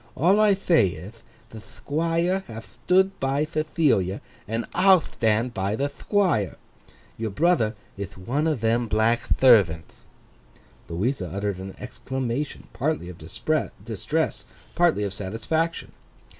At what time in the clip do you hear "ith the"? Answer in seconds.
0.95-1.59